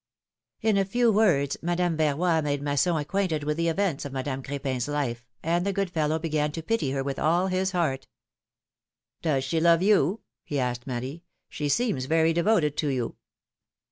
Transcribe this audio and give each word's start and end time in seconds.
''In 0.63 0.77
a 0.77 0.83
few 0.83 1.11
words, 1.11 1.57
Madame 1.61 1.95
Verroy 1.95 2.41
made 2.43 2.63
Masson 2.63 2.97
ac 2.97 3.05
quainted 3.05 3.43
with 3.43 3.55
the 3.55 3.67
events 3.67 4.03
of 4.03 4.11
Madame 4.11 4.41
Cr^pin's 4.41 4.87
life, 4.87 5.27
and 5.43 5.63
the 5.63 5.71
good 5.71 5.91
fellow 5.91 6.17
began 6.17 6.51
to 6.53 6.63
pity 6.63 6.89
her 6.89 7.03
with 7.03 7.19
all 7.19 7.45
his 7.45 7.69
heart. 7.69 8.07
^^Does 9.23 9.43
she 9.43 9.59
love 9.59 9.83
you?" 9.83 10.21
he 10.43 10.57
asked 10.59 10.87
Marie. 10.87 11.21
^'She 11.51 11.69
seems 11.69 12.05
very 12.05 12.33
devoted 12.33 12.75
to 12.77 12.87
you." 12.87 13.15